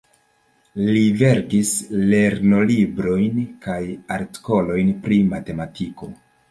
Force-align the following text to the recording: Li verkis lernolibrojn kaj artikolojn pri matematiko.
Li 0.85 1.03
verkis 1.19 1.73
lernolibrojn 2.13 3.39
kaj 3.69 3.79
artikolojn 4.19 4.95
pri 5.07 5.25
matematiko. 5.37 6.15